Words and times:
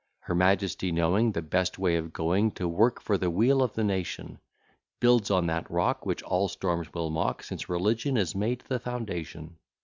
Her 0.21 0.33
majesty, 0.33 0.91
knowing 0.91 1.33
The 1.33 1.43
best 1.43 1.77
way 1.77 1.95
of 1.95 2.11
going 2.11 2.53
To 2.53 2.67
work 2.67 2.99
for 2.99 3.19
the 3.19 3.29
weal 3.29 3.61
of 3.61 3.73
the 3.73 3.83
nation, 3.83 4.39
Builds 4.99 5.29
on 5.29 5.45
that 5.45 5.69
rock, 5.69 6.07
Which 6.07 6.23
all 6.23 6.47
storms 6.47 6.91
will 6.91 7.11
mock, 7.11 7.43
Since 7.43 7.69
Religion 7.69 8.17
is 8.17 8.33
made 8.33 8.61
the 8.61 8.79
foundation. 8.79 9.57